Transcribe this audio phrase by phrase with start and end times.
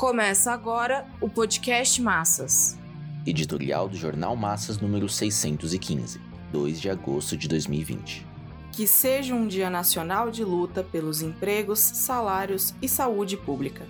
[0.00, 2.74] Começa agora o podcast Massas.
[3.26, 6.18] Editorial do Jornal Massas número 615,
[6.50, 8.26] 2 de agosto de 2020.
[8.72, 13.86] Que seja um dia nacional de luta pelos empregos, salários e saúde pública.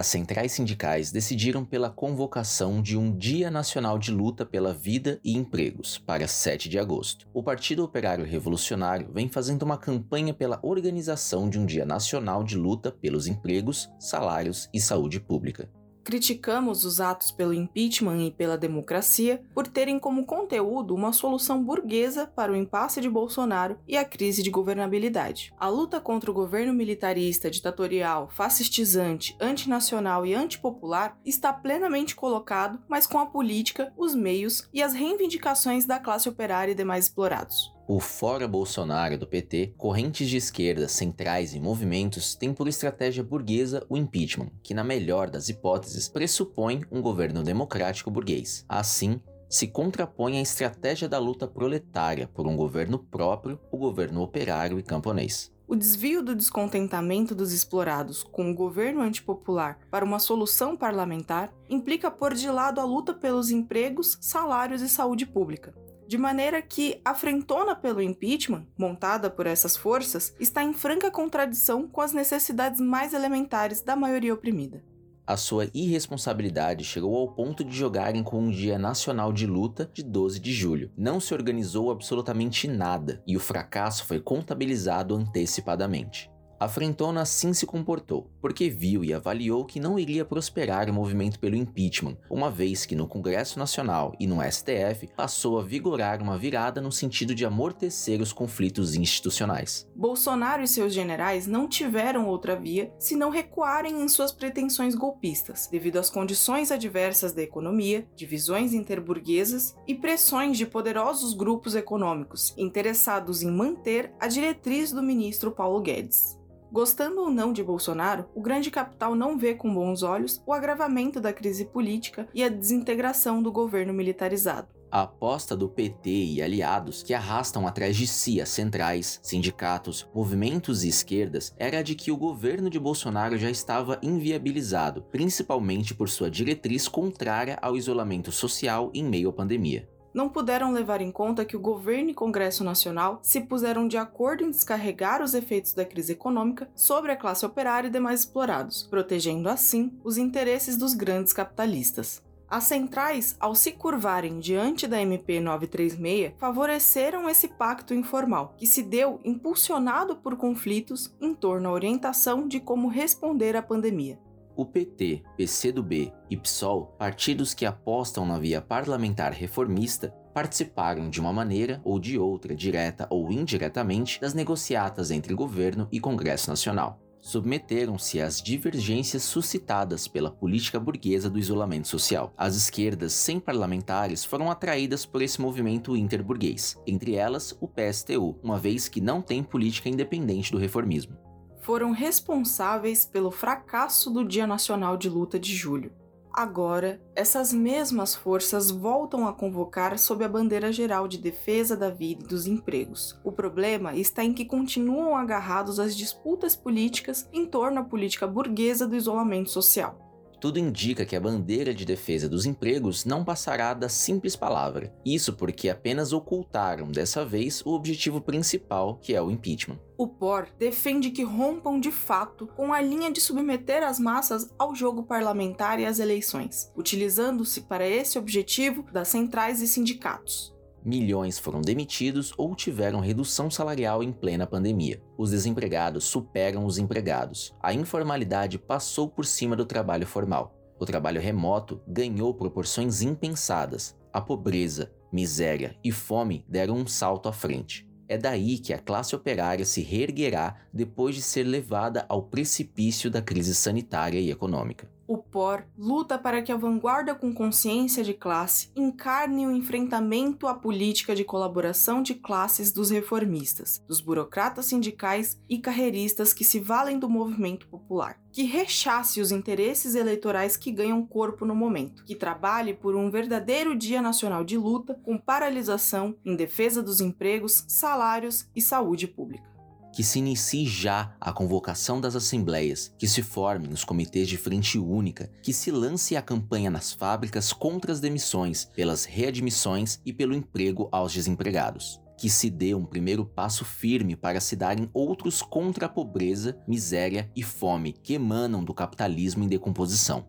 [0.00, 5.36] As centrais sindicais decidiram pela convocação de um Dia Nacional de Luta pela Vida e
[5.36, 7.28] Empregos para 7 de agosto.
[7.34, 12.56] O Partido Operário Revolucionário vem fazendo uma campanha pela organização de um Dia Nacional de
[12.56, 15.68] Luta pelos Empregos, Salários e Saúde Pública.
[16.04, 22.26] Criticamos os atos pelo impeachment e pela democracia por terem como conteúdo uma solução burguesa
[22.26, 25.52] para o impasse de Bolsonaro e a crise de governabilidade.
[25.58, 33.06] A luta contra o governo militarista, ditatorial, fascistizante, antinacional e antipopular está plenamente colocado, mas
[33.06, 37.72] com a política, os meios e as reivindicações da classe operária e demais explorados.
[37.92, 43.84] O Fora Bolsonaro do PT, correntes de esquerda, centrais e movimentos têm por estratégia burguesa
[43.88, 48.64] o impeachment, que, na melhor das hipóteses, pressupõe um governo democrático burguês.
[48.68, 54.78] Assim, se contrapõe à estratégia da luta proletária por um governo próprio, o governo operário
[54.78, 55.50] e camponês.
[55.66, 62.08] O desvio do descontentamento dos explorados com o governo antipopular para uma solução parlamentar implica
[62.08, 65.74] pôr de lado a luta pelos empregos, salários e saúde pública
[66.10, 71.86] de maneira que a frentona pelo impeachment, montada por essas forças, está em franca contradição
[71.86, 74.82] com as necessidades mais elementares da maioria oprimida.
[75.24, 80.02] A sua irresponsabilidade chegou ao ponto de jogarem com um Dia Nacional de Luta de
[80.02, 80.90] 12 de julho.
[80.96, 86.28] Não se organizou absolutamente nada e o fracasso foi contabilizado antecipadamente.
[86.60, 91.40] A Frentona assim se comportou, porque viu e avaliou que não iria prosperar o movimento
[91.40, 96.36] pelo impeachment, uma vez que no Congresso Nacional e no STF passou a vigorar uma
[96.36, 99.88] virada no sentido de amortecer os conflitos institucionais.
[99.96, 105.98] Bolsonaro e seus generais não tiveram outra via senão recuarem em suas pretensões golpistas, devido
[105.98, 113.50] às condições adversas da economia, divisões interburguesas e pressões de poderosos grupos econômicos interessados em
[113.50, 116.38] manter a diretriz do ministro Paulo Guedes.
[116.72, 121.20] Gostando ou não de Bolsonaro, o grande capital não vê com bons olhos o agravamento
[121.20, 124.68] da crise política e a desintegração do governo militarizado.
[124.92, 130.84] A aposta do PT e aliados, que arrastam atrás de si as centrais, sindicatos, movimentos
[130.84, 136.30] e esquerdas, era de que o governo de Bolsonaro já estava inviabilizado, principalmente por sua
[136.30, 141.56] diretriz contrária ao isolamento social em meio à pandemia não puderam levar em conta que
[141.56, 146.12] o governo e Congresso Nacional se puseram de acordo em descarregar os efeitos da crise
[146.12, 152.22] econômica sobre a classe operária e demais explorados, protegendo assim os interesses dos grandes capitalistas.
[152.50, 158.82] As centrais, ao se curvarem diante da MP 936, favoreceram esse pacto informal, que se
[158.82, 164.18] deu impulsionado por conflitos em torno à orientação de como responder à pandemia.
[164.56, 171.32] O PT, PCdoB e PSOL, partidos que apostam na via parlamentar reformista, participaram de uma
[171.32, 177.00] maneira ou de outra, direta ou indiretamente, das negociatas entre governo e Congresso Nacional.
[177.20, 182.32] Submeteram-se às divergências suscitadas pela política burguesa do isolamento social.
[182.36, 188.58] As esquerdas sem parlamentares foram atraídas por esse movimento interburguês, entre elas o PSTU, uma
[188.58, 191.29] vez que não tem política independente do reformismo
[191.60, 195.92] foram responsáveis pelo fracasso do Dia Nacional de Luta de julho.
[196.32, 202.24] Agora, essas mesmas forças voltam a convocar sob a bandeira geral de defesa da vida
[202.24, 203.18] e dos empregos.
[203.24, 208.86] O problema está em que continuam agarrados às disputas políticas em torno à política burguesa
[208.86, 210.09] do isolamento social.
[210.40, 214.90] Tudo indica que a bandeira de defesa dos empregos não passará da simples palavra.
[215.04, 219.78] Isso porque apenas ocultaram dessa vez o objetivo principal, que é o impeachment.
[219.98, 224.74] O POR defende que rompam de fato com a linha de submeter as massas ao
[224.74, 230.58] jogo parlamentar e às eleições, utilizando-se para esse objetivo das centrais e sindicatos.
[230.82, 235.02] Milhões foram demitidos ou tiveram redução salarial em plena pandemia.
[235.16, 237.54] Os desempregados superam os empregados.
[237.62, 240.56] A informalidade passou por cima do trabalho formal.
[240.78, 243.94] O trabalho remoto ganhou proporções impensadas.
[244.10, 247.86] A pobreza, miséria e fome deram um salto à frente.
[248.08, 253.20] É daí que a classe operária se reerguerá depois de ser levada ao precipício da
[253.20, 258.70] crise sanitária e econômica o POR luta para que a vanguarda com consciência de classe
[258.76, 265.58] encarne o enfrentamento à política de colaboração de classes dos reformistas, dos burocratas sindicais e
[265.58, 271.44] carreiristas que se valem do movimento popular, que rechace os interesses eleitorais que ganham corpo
[271.44, 276.80] no momento, que trabalhe por um verdadeiro Dia Nacional de Luta com paralisação em defesa
[276.80, 279.49] dos empregos, salários e saúde pública.
[279.92, 284.78] Que se inicie já a convocação das assembleias, que se formem os comitês de frente
[284.78, 290.34] única, que se lance a campanha nas fábricas contra as demissões, pelas readmissões e pelo
[290.34, 295.86] emprego aos desempregados que se dê um primeiro passo firme para se darem outros contra
[295.86, 300.28] a pobreza, miséria e fome que emanam do capitalismo em decomposição.